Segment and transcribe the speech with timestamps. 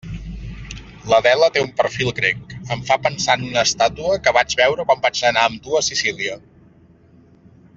[1.11, 5.05] L'Adela té un perfil grec, em fa pensar en una estàtua que vaig veure quan
[5.05, 6.41] vaig anar amb tu a Sicília.